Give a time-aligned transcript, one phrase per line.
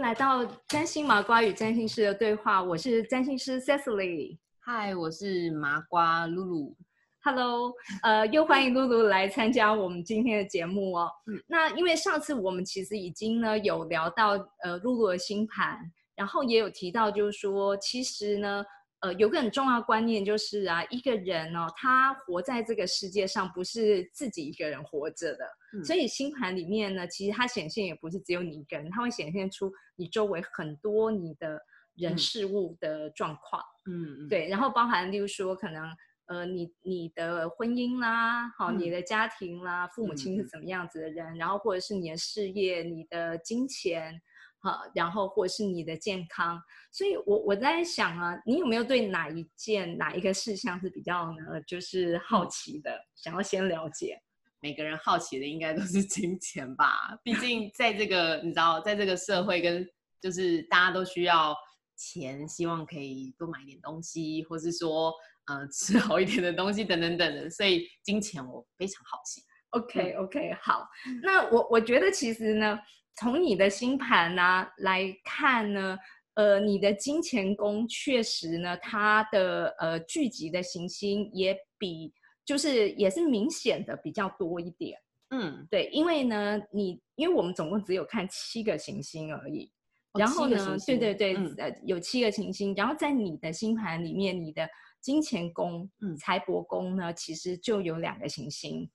[0.00, 4.38] 来到占星麻瓜与占星师的对话，我是占星师 Cecily。
[4.58, 6.76] 嗨，我是麻瓜露露。
[7.22, 11.10] Hello，呃，又欢迎露露来参加我们今天的节目哦。
[11.46, 14.30] 那因为上次我们其实已经呢有聊到
[14.62, 15.78] 呃露露的星盘，
[16.16, 18.64] 然后也有提到就是说，其实呢。
[19.00, 25.46] 呃，有个很重要的观念就是啊，一个人哦，他活在这个世界上不是自己一个人活着的，
[25.82, 31.58] 所以星盘里面呢，其实它显现也不是只有你一个人，它会显现出你周围很多你的
[31.94, 35.90] 人事物的状况，嗯，对，然后包含例如说可能
[36.26, 44.20] 呃，你你的婚姻啦，好，你的家庭啦，父母亲是怎么样子的人，然后或者是你的事业、你的金钱。
[44.62, 46.60] 好，然后或是你的健康，
[46.92, 54.20] 所以我我在想啊，你有没有对哪一件哪一个事项是比较呢，就是好奇的，想要先了解？
[54.60, 59.88] 每个人好奇的应该都是金钱吧，毕竟在这个你知道，在这个社会跟
[60.20, 61.56] 就是大家都需要
[61.96, 65.10] 钱，希望可以多买点东西，或是说
[65.46, 69.40] 呃吃好一点的东西等等等等，所以金钱我非常好奇。
[69.70, 70.88] OK OK，好，
[71.22, 72.78] 那我我觉得其实呢。
[73.16, 75.98] 从你的星盘呢来看呢，
[76.34, 82.14] 呃，你的金钱宫确实呢，它的呃聚集的行星也比
[82.46, 84.98] 就是也是明显的比较多一点。
[85.30, 89.70] 嗯，对，因为呢，你因为我们总共只有看七个行星而已，
[90.18, 94.66] 然后呢，对对对，呃，有七个行星，然后在你的星盘里面，你的
[95.02, 98.88] 金钱宫、财帛宫呢，其实就有两个行星。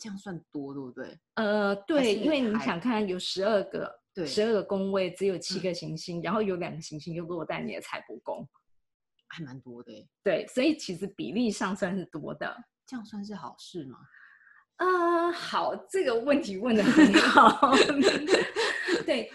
[0.00, 1.20] 这样算多，对不对？
[1.34, 8.48] 呃，对，因为你想看有十二个，对，十二个宫位只有七个行星，然后有两个行星又落在你的财帛宫，
[9.28, 9.92] 还蛮多的。
[10.24, 12.56] 对，所以其实比例上算是多的。
[12.86, 13.98] 这样算是好事吗？
[14.78, 17.70] 呃，好，这个问题问的很好。
[19.06, 19.30] 对，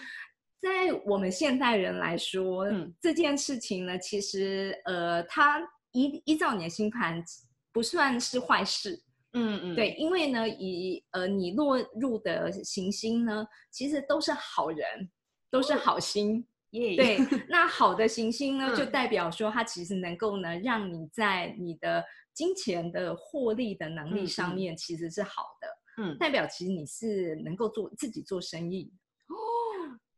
[0.60, 2.66] 在我们现代人来说，
[3.00, 5.62] 这件事情呢，其实呃，它
[5.92, 7.24] 依依照你的星盘
[7.72, 9.05] 不算是坏事。
[9.38, 15.12] 嗯嗯，对，因为呢，以呃你落入的行星呢，其实都是好人，
[15.52, 16.48] 都是好心。
[16.72, 17.18] 耶，对，
[17.50, 22.04] 那好的行星呢，就代表说它其实能够呢，让你在你的
[22.34, 26.04] 金钱的获利的能力上面其实是好的。
[26.04, 28.92] 嗯，代表其实你是能够做自己做生意。
[29.28, 29.36] 哦，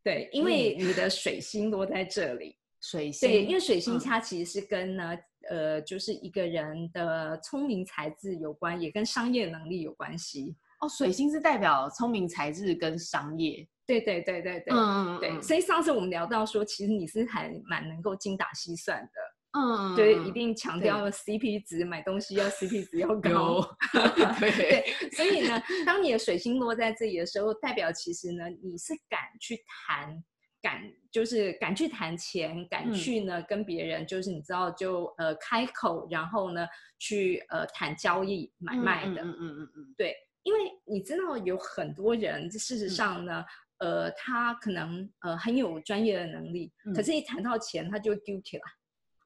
[0.04, 2.56] 对，因为你的水星落在这里。
[2.80, 5.18] 水星，对，因为水星它其实是跟呢。
[5.50, 10.90] 呃，就是一个人的聪明才智有关，也跟商业能力有关系哦。
[10.90, 15.42] 水星是代表聪明才智跟商业，对对对对对，嗯嗯对。
[15.42, 23.62] 所以上次我们聊到说，其实你是还蛮能够精打细算的，嗯，对，一定强调 CP 值，买东西要 CP 值要高，
[24.40, 24.84] 对。
[25.12, 29.58] 所以呢，当你的水星落在这里的时候，代表其实呢，你是敢去
[29.88, 30.24] 谈。
[30.62, 30.82] 敢
[31.12, 36.68] 就是敢去谈钱，敢去呢跟别人就是你知道就呃开口，然后呢
[37.00, 39.70] 去呃谈交易买卖的，嗯嗯嗯。
[39.76, 43.44] 嗯，对，因为你知道有很多人事实上呢，
[43.80, 48.64] 呃他可能呃很有专业的能力，可是一谈到钱他就丢起来，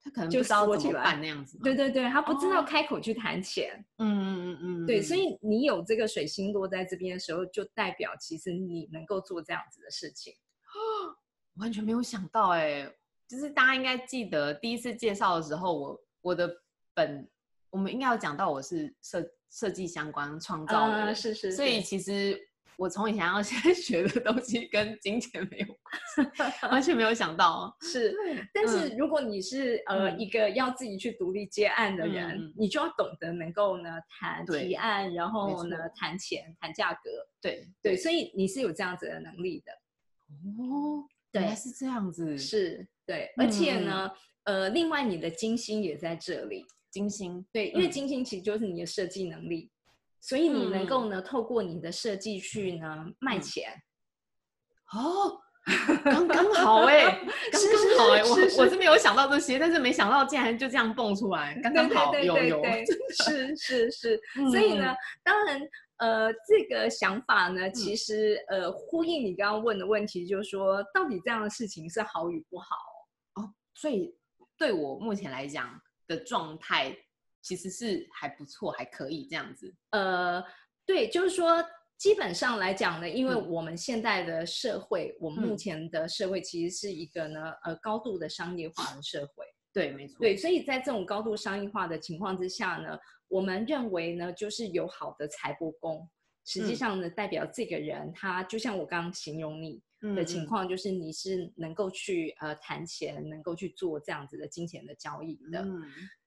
[0.03, 2.21] 他可能就不知道怎么办那样子，对对对，他。
[2.21, 10.33] 不知道开口去谈钱，嗯嗯嗯嗯，对，所以你有这个水星落在这边的时候，就代表其实你能够做这样子的事情。
[11.55, 12.89] 完全没有想到哎，
[13.27, 16.49] 就是大家应该记得第一次介绍的时候，我我的
[16.93, 17.29] 本
[17.69, 22.39] 我们应该有讲到我是设设计相关创造的，是是，所以其实
[22.77, 27.75] 我从以前到现在学的东西跟金钱没有关系，完全没有想到。
[27.83, 28.15] 是。
[28.53, 37.09] 但是如果你是呃一个要自己去独立接案的人，你就要懂得能够呢谈提案，然后呢谈钱谈价格，
[37.41, 37.67] 对。
[37.81, 39.71] 对，所以你是有这样子的能力的。
[40.63, 41.05] 哦。
[41.31, 44.11] 对，是这样子，是对，而且呢，
[44.43, 49.71] 呃，另外你的金星也在这里，金星，对，因为金星其实就是你的设计能力，
[50.19, 53.71] 所以你能够呢，透过你的设计去呢卖钱。
[54.93, 55.39] 哦，
[56.03, 57.05] 刚刚好哎，
[57.51, 62.63] 刚刚好哎，我我是没有想到这些，但是没想到竟然就这样蹦出来，刚刚好，有有，
[63.23, 64.93] 是是是，所以呢，
[65.23, 65.61] 当然。
[66.01, 72.75] 呃，这个想法呢，其实呃，呼应你刚刚问的问题，就是说，到底这样的事情是好与不好
[73.35, 73.53] 哦？
[73.75, 74.17] 所以
[74.57, 76.91] 对我目前来讲的状态，
[77.43, 79.71] 其实是还不错，还可以这样子。
[79.91, 80.43] 呃，
[80.87, 81.63] 对，就是说，
[81.99, 89.45] 基本上来讲呢，因为我们现在的社会，我们目前的社会其实是一个呢，呃，高度的商业化的社会。
[89.71, 90.17] 对，没错。
[90.19, 92.97] 对，所以在这种高度商业化的情况之下呢。
[93.31, 96.07] 我们认为呢，就是有好的财帛宫，
[96.45, 99.81] 实际上呢，代表这个人他就像我刚刚形容你，
[100.15, 105.65] 的情况，就是你是能够去呃谈钱，能够去做这样子的金钱的交易的。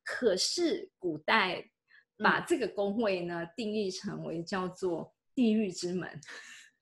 [0.02, 1.62] 可是古代
[2.16, 6.08] 把这个工位呢定义成为叫做地狱之门，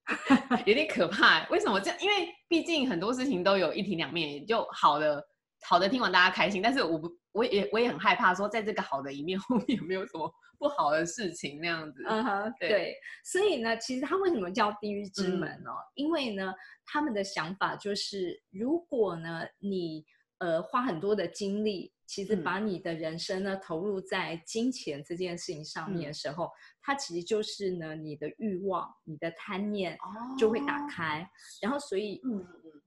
[0.66, 1.48] 有点可怕。
[1.48, 1.98] 为什么这样？
[2.00, 5.24] 因为毕竟很多事情都有一体两面，就好的
[5.62, 12.02] 好的听完大家开心，但是我不我也我也很害怕说在这个好的一面 后面有没有什么不好的事情那样子。
[12.06, 12.96] 嗯哼，对。
[13.24, 15.70] 所以呢，其实他为什么叫地狱之门呢？
[15.94, 20.04] 因为呢，他们的想法就是，如果呢你
[20.38, 21.92] 呃花很多的精力。
[22.04, 26.50] 其实把你的人生呢投入在金钱这件事情上面的时候，
[26.82, 29.96] 它其实就是呢你的欲望、你的贪念
[30.38, 31.26] 就会打开，
[31.62, 32.82] 然后所以嗯嗯，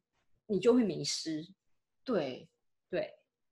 [0.46, 1.44] 你就会迷失。
[2.04, 2.48] 对
[2.88, 3.12] 对，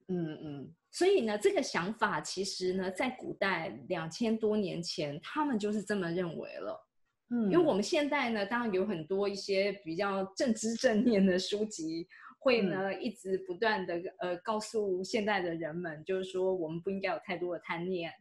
[0.10, 0.76] 嗯嗯。
[0.94, 6.88] 所以呢，这个想法其实呢，在古代两千多年前，他们就是这么认为了。
[7.30, 12.08] 嗯，因为我们现在呢，当然有很多一些比较正知正念的书籍。
[12.38, 18.12] 会呢，一直不断的呃告诉现代的人们，就是说我们不应该有太多的贪念，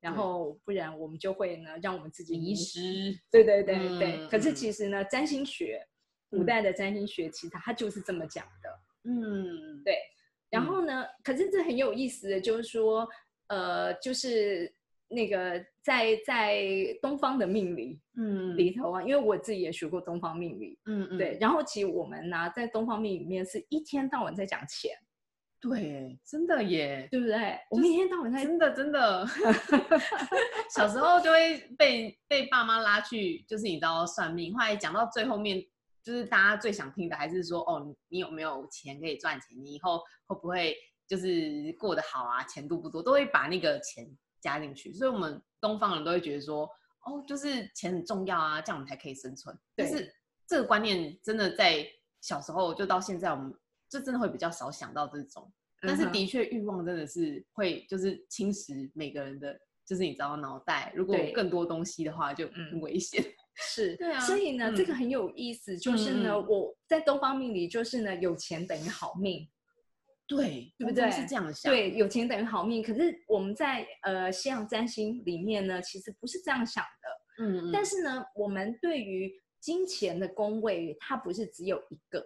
[0.00, 3.16] 然后不然我们就会呢让我们自己迷失。
[3.30, 4.26] 对对对对。
[4.26, 5.80] 可是其实呢，占星学，
[6.28, 8.80] 古代的占星学其实它就是这么讲的。
[9.04, 9.96] 嗯，对。
[11.22, 13.08] 可是这很有意思的，就是说，
[13.48, 14.72] 呃，就是。
[15.10, 16.62] 那个在在
[17.00, 21.38] 东方的命理，嗯，里头啊，因为我自己也学过东方命理，嗯嗯，对。
[21.40, 24.92] 然后其实我们呢，在东方命理里面是一天到晚在讲钱，
[25.62, 27.58] 对，真的耶，对不对？
[27.70, 29.26] 我们一天到晚在真的真的，
[30.76, 35.64] 小时候就会被被爸妈拉去，就是你知道算命，后来讲到最后面，
[36.08, 39.48] 就是大家最想听的还是说，哦，你有没有钱可以赚钱？
[39.62, 40.74] 你以后会不会
[41.06, 42.42] 就是过得好啊？
[42.44, 43.02] 钱多不多？
[43.02, 44.08] 都会把那个钱。
[44.40, 46.62] 加进去，所以我们东方人都会觉得说，
[47.04, 49.52] 哦，就是钱很重要啊，这样我们才可以生存。
[49.74, 50.08] 但是
[50.46, 51.84] 这个观念真的在
[52.20, 53.52] 小时候就到现在，我们
[53.90, 55.52] 就真的会比较少想到这种。
[55.80, 60.92] 但是的确，欲望真的是会就是侵蚀每个人的，就是你知道脑袋。
[60.94, 63.20] 如果更多东西的话，就很危险。
[63.58, 64.20] 是，对啊。
[64.20, 69.48] 所以呢，这个很有意思，就是呢，我在东方命理就是呢，有钱等于好命。
[70.26, 71.10] 对，对不对？
[71.10, 71.72] 是这样想。
[71.72, 72.82] 对，有钱等于好命。
[72.82, 77.44] 可是我们在呃西洋占星里面呢，其实不是这样想的。
[77.44, 77.70] 嗯。
[77.72, 82.22] 但是呢，我们对于金钱的宫位，它不是只有一个，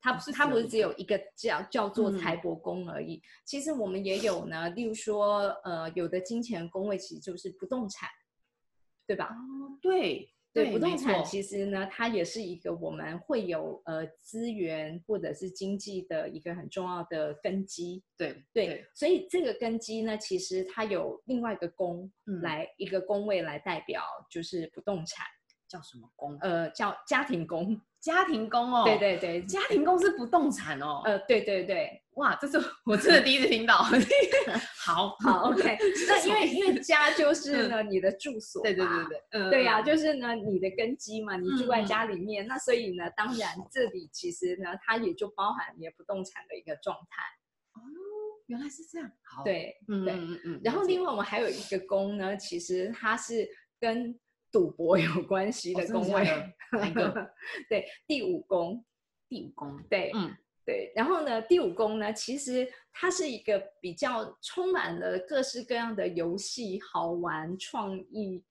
[0.00, 3.22] 它不是它不是只有一个叫叫做财帛宫而已。
[3.44, 8.08] 其实我们也有呢，例如说呃，有的金钱宫位其实就是不动产，
[9.06, 9.26] 对吧？
[9.26, 10.33] 哦，对。
[10.54, 18.02] 对不动产，其实呢，它也是一个我们会有呃资源或者是经济的一个很重要的根基。
[18.16, 22.08] 对对，所以这个根基呢，其实它有另外一个宫
[22.40, 25.26] 来一个宫位来代表，就是不动产
[25.66, 26.38] 叫什么宫？
[26.40, 27.80] 呃，叫家庭宫。
[28.04, 31.00] 家庭工哦，对对对，家庭工是不动产哦。
[31.06, 33.78] 呃，对对对，哇，这是 我真的第一次听到。
[34.78, 35.78] 好好，OK。
[36.06, 47.22] 那因为因为家就是呢你的住所，对对对对，嗯，对呀，就是呢你的根基嘛，你住在家里面，那所以呢，当然这里其实呢它也就包含你的不动产的一个状态。
[47.72, 47.80] 哦，
[48.48, 49.10] 原来是这样。
[49.22, 50.60] 好，对，嗯嗯嗯。
[50.62, 53.48] 然后另外我们还有一个工呢，其实它是
[53.80, 54.14] 跟。
[54.54, 56.24] 赌博有关系的宫位，
[57.68, 58.84] 对，第五宫，
[59.28, 60.32] 第五宫，对，嗯，
[60.64, 60.92] 对。
[60.94, 68.44] 然后呢，第五宫呢，其实它是一个比较充满了各式各样的游戏、好玩、创意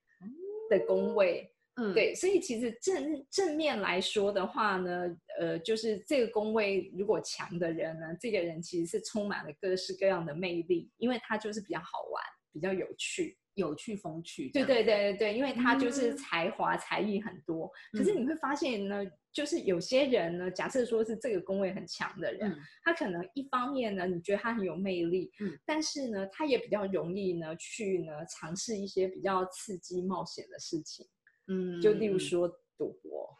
[0.69, 2.13] 的宫位，嗯，对。
[2.13, 13.37] 所以其实正正面来说的话呢，呃，就是这个宫位如果强的人呢，这个人其实是充满了各式各样的魅力，因为他就是比较好玩，比较有趣。
[13.55, 17.69] 有趣风趣，对对对对对，因为他就是才华才艺很多。
[17.91, 31.05] 可是你会发现呢，就是有些人呢，假设说是这个工位很强的人，他可能一方面呢，你觉得他很有魅力，嗯，但是呢，他也比较容易呢去呢尝试一些比较刺激冒险的事情，
[31.47, 33.37] 嗯，就例如说赌博。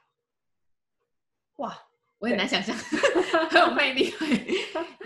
[1.57, 1.75] 哇，
[2.17, 2.75] 我很难想象，
[3.49, 4.11] 很有魅力。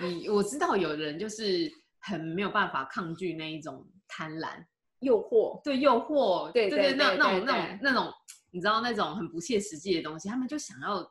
[0.01, 4.65] 你我知道有人就是很没有办法抗拒那一种贪婪。
[4.99, 8.13] 诱惑，对诱惑，对对对，那那种那种那种，
[8.51, 11.07] 你知道那种很不切实际的东西，他们就想要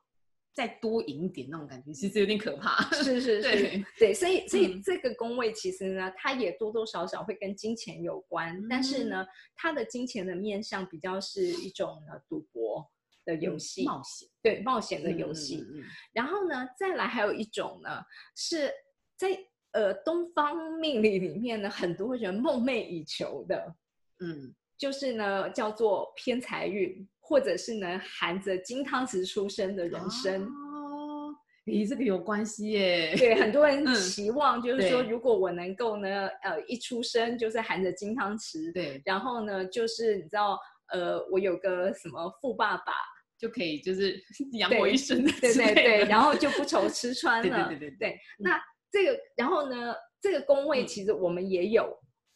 [0.52, 2.82] 再多赢一点那种感觉，其实有点可怕。
[2.92, 9.24] 是是 是，对，所以所以这个宫位其实呢，它也多多少少会跟金钱有关，但是呢，
[9.54, 12.90] 它的金钱的面向比较是一种呢赌博
[13.24, 15.64] 的游戏，冒险，对冒险的游戏。
[16.12, 18.02] 然后呢，再来还有一种呢，
[18.34, 18.72] 是
[19.16, 19.38] 在。
[19.76, 23.74] 呃，东方命理里面呢，很多人梦寐以求的，
[24.20, 30.44] 嗯，就是呢，叫做偏财运，或者是呢，含着金汤匙出生的人生。
[30.44, 31.34] 哦，
[31.66, 33.14] 咦，这个有关系耶。
[33.18, 40.58] 对，很多人嗯期望就是说，如果我能够呢，呃，一出生就是含着金汤匙，对，然后呢，就是你知道，
[40.90, 42.94] 呃，我有个什么富爸爸，
[43.38, 44.18] 就可以就是
[44.58, 47.68] 养我一生的对对对，然后就不愁吃穿对了。
[47.68, 48.58] 对对对对那
[48.90, 51.84] 这个，然后呢，这个宫位嗯其实我们也有，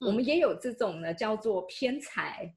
[0.01, 2.55] 我嗯们也有这种呢，叫做偏财，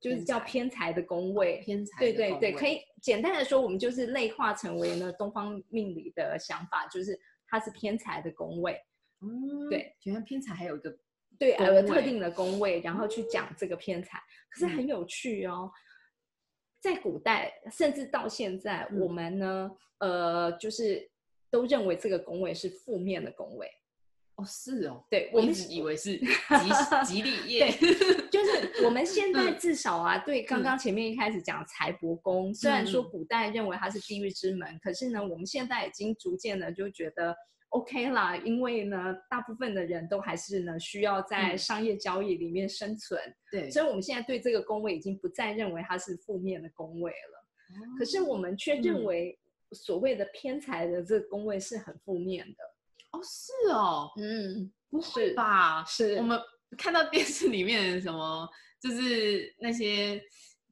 [0.00, 1.58] 就是叫偏财的宫位。
[1.64, 8.80] 偏财对对对，可以简单的说，我们就是类化成为呢东方命理的想法，就是它是偏财的宫位。
[9.22, 10.96] 嗯对，原来偏财还有一个
[11.38, 14.18] 对，有个特定的宫位，然后去讲这个偏财，
[14.50, 15.70] 可是嗯很有趣哦。
[16.80, 21.09] 在古代，甚至到现在，嗯我们呢，呃，就是
[21.50, 23.68] 都认为这个宫位是负面的宫位。
[24.36, 26.16] 哦，是哦，对我们以为是
[27.04, 27.70] 吉吉利业，
[28.32, 37.36] 就是我们现在嗯至少啊，对刚嗯刚前面一开始讲财帛宫，虽然说嗯古代认为它是地狱之门，可是呢，我们现在已经逐渐的就觉得
[37.68, 47.40] OK 啦，因为呢，大部分的人都还是呢需要在嗯商业交易里面生存，对，所以我们现在对这个宫位已经不再认为它是负面的宫位了。
[47.98, 49.38] 可是我们却认嗯为
[49.72, 52.64] 所谓的偏财的这个宫位是很负面的。
[53.12, 55.84] 哦是哦，嗯，不会是吧？
[55.84, 56.40] 是我们
[56.78, 58.48] 看到电视里面什么，
[58.80, 60.22] 就是那些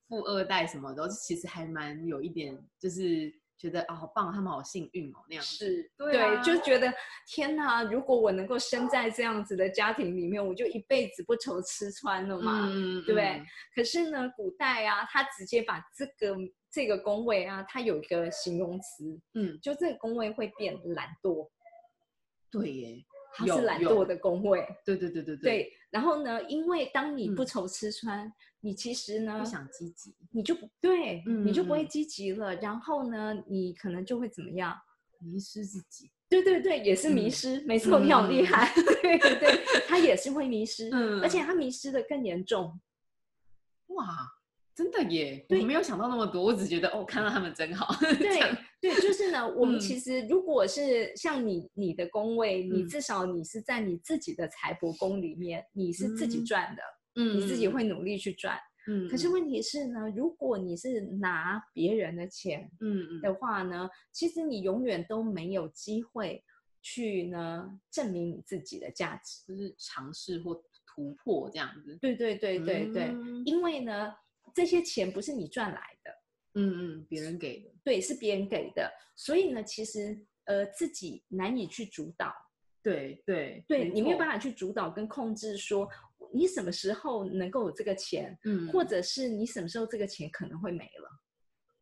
[0.09, 5.57] 富二代什么的，其实还蛮有一点，就是觉得啊、好棒，他们好幸运哦那样子。
[5.57, 6.95] 是对啊就觉得
[7.27, 7.83] 天哪！
[7.83, 12.69] 如果我能够生在这样子的家庭里面，我就一辈子不愁吃穿了嘛。
[12.71, 13.43] 嗯对不对
[13.75, 16.37] 可是呢，古代啊，他直接把这个
[16.71, 21.49] 这个宫位啊，它有一个形容词，嗯，就这个宫位会变懒惰，
[22.51, 24.67] 对耶，它是懒惰的宫位。
[24.85, 32.55] 对对对对对，然后呢，因为当你不嗯愁吃穿，你其实呢不，想积极，你就不对，你就不会积极了。
[32.57, 34.77] 然后呢，你可能就会怎么样？
[35.21, 36.11] 迷失自己。
[36.29, 38.73] 对对对，也是迷嗯失，没错，你好厉嗯害。
[39.03, 42.79] 对对，他也是会迷失，嗯而且他迷失的更严重。
[43.87, 44.07] 哇，
[44.79, 45.45] 真的耶！
[45.49, 47.93] 我没有想到那么多，我只觉得哦，看到他们真好。
[48.17, 48.39] 对
[48.81, 56.83] 对，就是呢， 我们嗯其实如果是像你你的工位，你嗯至少你是在你自己的财帛宫里面，你是自己嗯赚的，
[57.17, 58.57] 嗯你自己会努力去赚。
[58.87, 66.45] 嗯，可是问题是呢，如果你是拿别人的钱嗯嗯的话呢，其实你永远都没有机会
[66.81, 69.43] 去呢证明你自己的价值。
[69.45, 70.55] 就是尝试或
[70.87, 71.99] 突破这样子。
[72.01, 74.15] 对对对对对，嗯因为呢，
[74.59, 76.11] 这些钱不是你赚来的，
[76.55, 77.71] 嗯嗯，别人给的。
[77.85, 82.35] 对，是别人给的，所以呢，其实呃自己难以去主导，
[82.83, 84.37] 对对对你没有办法。
[84.37, 85.89] 去主导跟控制说
[86.35, 91.09] 你什么时候能够有这个钱，嗯，或者是你什么时候这个钱可能会没了，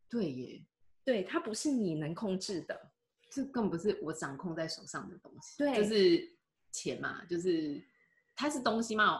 [0.07, 0.63] 对耶，
[1.03, 2.91] 对，它不是你能控制的，
[3.31, 5.57] 这更不是我掌控在手上的东西。
[5.57, 5.75] 对。
[5.75, 6.37] 就是
[6.71, 7.83] 钱嘛，就是
[8.35, 9.19] 它是东西嘛，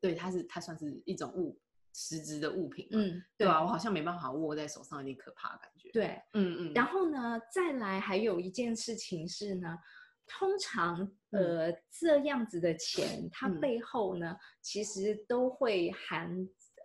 [0.00, 1.58] 对，它是它算是一种物
[1.98, 2.98] 实质的物品嘛。
[3.00, 9.78] 嗯，对啊，我好像没办法握在手上，有点可怕的感觉。，对，嗯嗯，然后呢，再来还有一件事情是呢，
[10.26, 16.30] 通常呃、这样子的钱，它嗯背后呢、其实都会含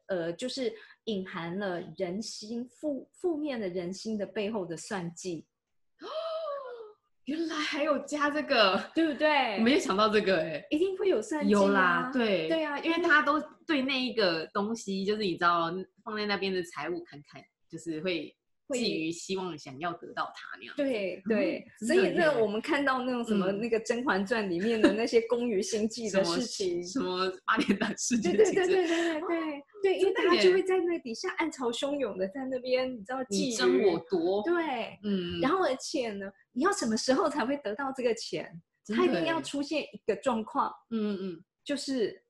[0.08, 0.74] 呃，就是
[1.06, 5.46] 隐含了人心负负面的人心的背后的算计，
[7.26, 9.56] 原来还有加这个，对不对？
[9.58, 13.40] 我没有想到这个哎、一定会有算计、啊，有啦，对对啊因为大家都
[13.72, 15.72] 对那一个东西，就是你知道
[16.04, 18.36] 放在那边的财物看看，就是会
[18.68, 20.74] 会寄予希望想要得到它那样。
[20.76, 38.62] 对对， 嗯所以那我们看到那种什么嗯那个《甄嬛传》里面的那些宫于心计的事情，什么八点档事对件对对对对对对对，因为真的耶他就会在那底下暗潮汹涌的在那边，你知道觊你争我夺，对，嗯，然后而且呢，你要什么时候才会得到这个钱？
[38.94, 42.22] 他一定要出现一个状况，嗯嗯，就是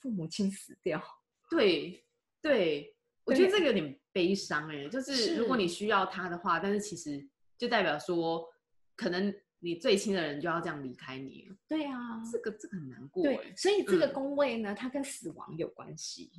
[0.00, 1.02] 父母亲死掉。
[1.50, 2.04] 对
[2.42, 7.26] 对，我觉得对这个有点悲伤哎，就是如果你需要他的话，但是其实
[7.58, 8.46] 就代表说，
[8.94, 13.24] 可能你最亲的人就要这样离开你了，对啊，这个这个很难过
[13.56, 16.30] 所以这个嗯宫位呢，它跟死亡有关系。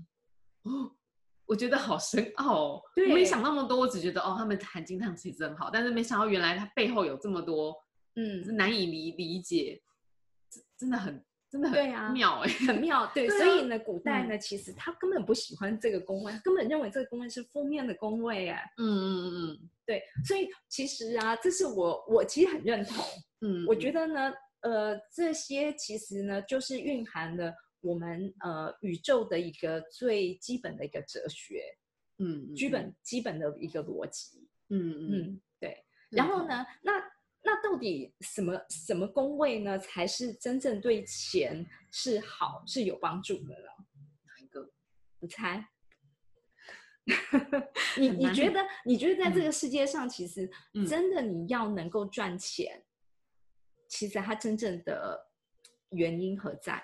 [0.64, 0.96] 哦，
[1.46, 2.82] 我觉得好深奥哦。
[2.96, 7.76] 对我没想那么多，我只觉得哦，他们含金量其实真好，但是没想到原来它背后有这么多，
[8.16, 9.82] 嗯是难以理理解，
[10.50, 12.08] 真真的很真的对啊。
[12.08, 12.50] 很妙哎。
[12.68, 19.70] 很妙，对，对啊所以呢，古代呢，其实他根本不喜欢这个宫位，他根本认为这个宫位是负面的宫位，哎，嗯嗯嗯。
[19.86, 23.04] 对，所以其实啊，这是我我其实很认同，
[23.42, 31.62] 嗯，我觉得得呢，呃，这些其实呢，就是蕴含了我们呃宇宙的一个最基本的一个哲学，
[32.18, 35.08] 嗯基本基本的一个逻辑，嗯嗯。
[35.10, 35.84] 嗯，嗯，对。
[36.10, 36.94] 然后，呢，那
[37.48, 43.70] 那到底什么什么宫位呢，才是真正对钱是好是有帮助的呢？
[44.26, 44.70] 哪一个？
[45.20, 45.66] 你猜？
[47.98, 48.60] 你你觉得？
[48.84, 50.52] 你觉得在这个世界上，其实
[50.86, 52.84] 真的你要能够赚钱，
[53.88, 55.30] 其实它真正的
[55.92, 56.84] 原因何在？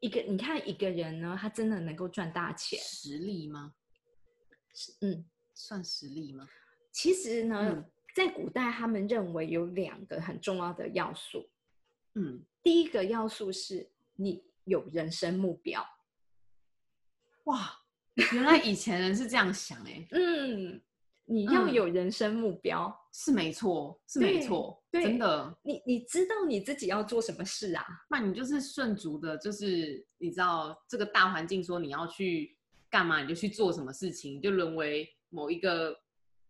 [0.00, 3.72] 一个你看一个人呢，他真的能够赚大钱，实力吗？
[5.00, 5.24] 嗯，
[5.54, 6.48] 算实力吗？
[6.92, 7.84] 其实呢，
[8.16, 11.46] 在古代他们认为有两个很重要的要素。
[12.14, 15.86] 嗯，第一个要素是你有人生目标。
[17.44, 17.78] 哇！
[18.32, 20.80] 原来以前人是这样想哎， 嗯，
[21.26, 25.54] 你要有人生目标是没错，是没错，真的。
[25.62, 27.84] 你你知道你自己要做什么事啊？
[28.08, 32.56] 那你就是顺足的，就是你知道这个大环境说你要去
[32.88, 35.94] 干嘛，你就去做什么事情，就沦为某一个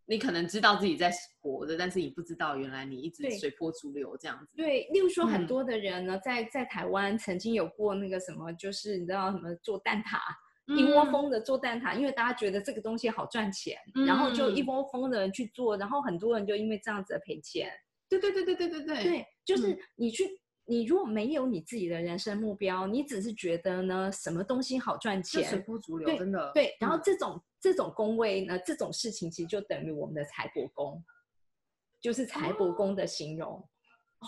[0.06, 4.52] 你可能知道自己在活着，但是你不知道原来你一直随波逐流这样子。
[4.56, 10.18] 对，例如说很多的人呢，在在台湾曾经有过那个什么，就是你知道什么做蛋挞。
[10.76, 17.70] 一窝蜂的做蛋挞，因为大家觉得这个东西好赚钱，然后就一窝蜂的人去做，然后很多人就因为这样子赔钱。
[18.08, 20.24] 对对对对对对对，对，就是你去，
[20.64, 26.50] 你如果没有你自己的人生目标，你只是觉得呢什么东西好赚钱，随波逐流，真的。
[26.52, 31.04] 对，然后这种这种宫位呢，这种事情其实就等于我们的财帛宫，
[32.00, 33.68] 就是财帛宫的形容。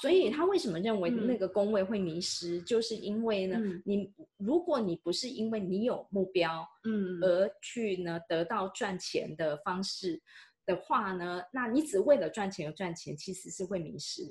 [0.00, 2.60] 所以他为什么认为那个宫位会迷失？
[2.62, 10.20] 就是因为呢，你如果你不是因为你有目标，嗯，而去呢得到赚钱的方式
[10.66, 14.24] 的话呢，那你只为了赚钱而赚钱，其实是会迷失。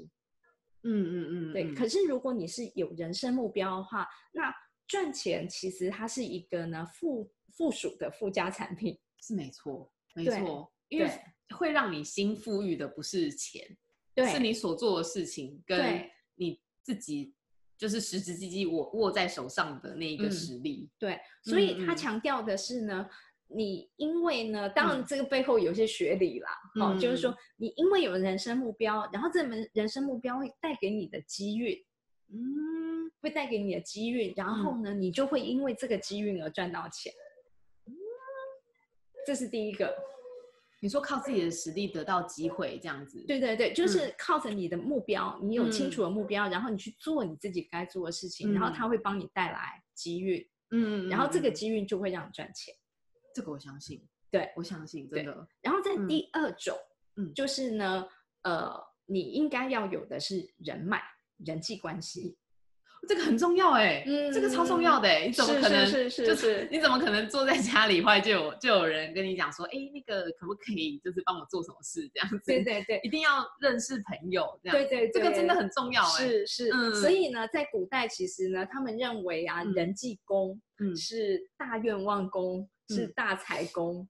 [0.83, 1.73] 嗯嗯嗯，对。
[1.73, 4.53] 可是如果你是有人生目标的话，那
[4.85, 11.09] 赚钱其实它是一个呢附附属的附加产品，是没错，没错，因为
[11.57, 13.75] 会让你心富裕的不是钱。
[14.13, 17.35] 对是你所做的事情，跟你自己
[17.77, 20.89] 就是实实际际握握在手上的那一个实力。
[20.98, 23.07] 对，所以他强调的是呢，
[23.48, 26.50] 你因为呢，当然这个背后有些学理啦，
[26.81, 31.85] 哦，就是说你因为有人生目标，然后这门人生目标会带给你的机遇，
[32.29, 37.13] 嗯，会带给你的机遇，然后呢，你就会因为这个机遇而赚到钱。
[39.27, 39.94] 嗯，这是第一个。
[40.79, 43.22] 你说靠自己的实力得到机会这样子？
[43.27, 52.74] 对对对，就是靠着你的目标，你有清楚的目标，然后你去做你自己该做的事情，然后他会帮你带来机遇，嗯，然后这个机遇就会让你赚钱。
[53.33, 55.48] 这个我相信，对我相信真的。
[55.61, 56.77] 然后在第二种，
[57.16, 58.07] 嗯，就是呢，
[58.44, 61.01] 呃，你应该要有的是人脉、
[61.37, 62.37] 人际关系。
[63.07, 66.67] 这个很重要哎，这个超重要的哎，你怎么可能是是是？
[66.72, 72.41] 你怎么可能坐在家里，后来就有就有人跟你讲说，哎，那个可不可以就是帮我做什么事这样子？
[72.46, 74.77] 对对对， 一定要认识朋友这样。
[74.77, 76.27] 对对，这个真的很重要哎。
[76.27, 80.59] 是是，所以呢，在古代其实呢，他们认为啊，人际功
[80.96, 84.07] 是大愿望宫，是大财宫，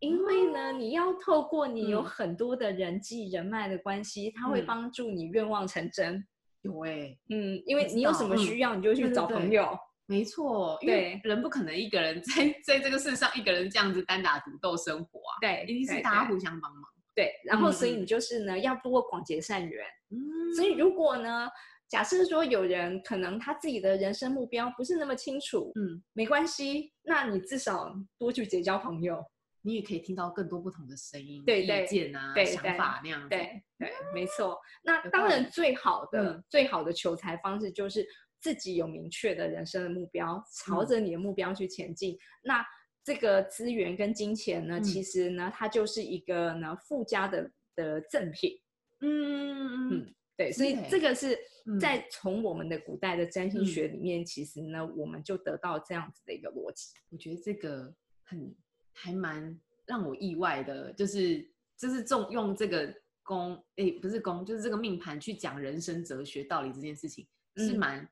[0.00, 6.26] 因为呢，你要透过你有很多的人际人脉的关系，它会帮助你愿望成真。
[6.62, 9.78] 有哎，嗯，因为你有什么需要，你就去找朋友。
[10.06, 15.32] 没错，因为人不可能一个人 在在这个世上一个人这样子单打独斗生活啊。
[15.40, 16.82] 对，一定是大家互相帮忙。
[17.14, 19.84] 对，然后所以你就是呢，要多广结善缘。
[20.10, 21.48] 嗯，所以如果呢，
[21.88, 29.24] 假设说有人可能他自己的人生目标不是那么清楚，嗯，没关系，那你至少多去结交朋友。
[29.64, 33.28] 你也可以听到更多不同的声音、对意见啊、想法那样子。
[33.28, 34.58] 对对，没错。
[34.82, 38.04] 那当然，最好的、最好的求财方式就是
[38.40, 42.18] 自己有明确的人生的目标，朝着你的目标去前进。
[42.42, 42.64] 那
[43.04, 48.60] 这个资源跟金钱呢，其实呢，它就是一个呢附加的的赠品。
[49.00, 50.50] 嗯嗯，对。
[50.50, 51.38] 所以这个是
[51.80, 56.92] 在从我们的古代的占星学里面，其实呢，我们就得到这样子的一个逻辑。
[57.10, 57.94] 我觉得这个
[58.24, 58.52] 很。
[58.92, 67.26] 还蛮让我意外的，就是就是重用这个宫，哎，不是宫，就是这个命盘去讲人生哲学道理这件事情，
[67.56, 68.08] 是蛮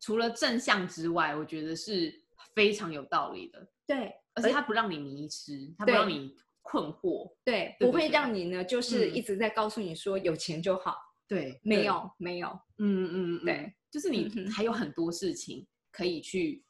[0.00, 2.22] 除了正向之外，我觉得是
[2.54, 3.66] 非常有道理的。
[3.86, 10.96] 对，而且它不让你迷失，它不让你困惑，对，不会让你呢，就是一直在告诉你说有钱就好。
[11.26, 16.64] 对，没有，没有，嗯嗯，对，就是你还有很多事情可以去。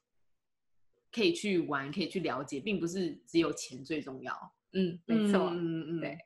[1.13, 4.33] 可以去玩，可以去了解，并不是只有钱最重要。
[4.73, 5.51] 嗯，没错。
[5.53, 6.17] 嗯嗯，对。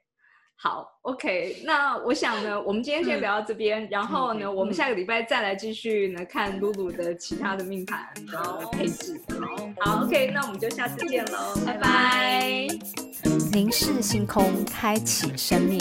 [0.55, 1.63] 好，OK。
[1.65, 9.21] 那我想呢，我们今天先聊到这边，然后呢，我们下个礼拜再来继续呢看露露的其他的命盘的配置。
[9.41, 10.31] 好，好，OK。
[10.33, 12.69] 那我们就下次见喽，拜拜。
[13.53, 15.81] 凝视星空，开启生命。